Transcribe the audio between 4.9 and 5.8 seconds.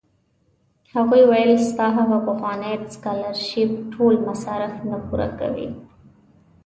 پوره کوي.